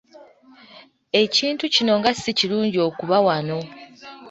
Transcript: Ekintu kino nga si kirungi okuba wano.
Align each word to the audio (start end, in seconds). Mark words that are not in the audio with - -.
Ekintu 1.21 1.63
kino 1.75 1.93
nga 1.99 2.11
si 2.19 2.31
kirungi 2.37 2.77
okuba 2.87 3.17
wano. 3.25 3.59